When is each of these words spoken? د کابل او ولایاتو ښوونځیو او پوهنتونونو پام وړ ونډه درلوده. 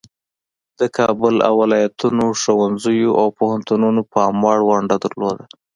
د 0.79 0.81
کابل 0.97 1.35
او 1.47 1.53
ولایاتو 1.61 2.07
ښوونځیو 2.41 3.11
او 3.21 3.27
پوهنتونونو 3.39 4.01
پام 4.13 4.35
وړ 4.45 4.59
ونډه 4.69 4.95
درلوده. 5.03 5.45